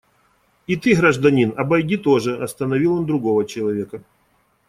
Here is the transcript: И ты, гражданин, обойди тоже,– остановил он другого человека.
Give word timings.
И 0.65 0.75
ты, 0.75 0.95
гражданин, 0.95 1.53
обойди 1.55 1.95
тоже,– 1.95 2.35
остановил 2.43 2.95
он 2.95 3.05
другого 3.05 3.45
человека. 3.45 4.01